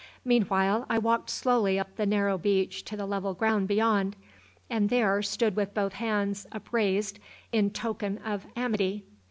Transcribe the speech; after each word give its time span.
Meanwhile 0.25 0.87
I 0.89 0.97
walked 0.97 1.29
slowly 1.29 1.77
up 1.77 1.95
the 1.95 2.07
narrow 2.07 2.35
beach 2.39 2.83
to 2.85 2.97
the 2.97 3.05
level 3.05 3.35
ground 3.35 3.67
beyond, 3.67 4.15
and 4.67 4.89
there 4.89 5.21
stood 5.21 5.55
with 5.55 5.75
both 5.75 5.93
hands 5.93 6.47
upraised 6.51 7.19
in 7.51 7.69
token 7.69 8.17
of 8.25 8.47
amity. 8.55 9.05